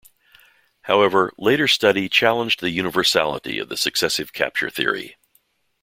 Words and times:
However, 0.81 1.31
later 1.37 1.67
study 1.67 2.09
challenged 2.09 2.59
the 2.59 2.71
universality 2.71 3.59
of 3.59 3.69
the 3.69 3.77
successive 3.77 4.33
capture 4.33 4.71
theory. 4.71 5.15